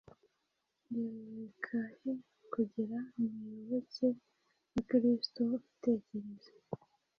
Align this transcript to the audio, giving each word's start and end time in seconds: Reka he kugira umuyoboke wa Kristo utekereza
Reka 1.35 1.77
he 1.99 2.11
kugira 2.53 2.97
umuyoboke 3.23 4.05
wa 4.71 4.79
Kristo 4.89 5.41
utekereza 5.59 6.51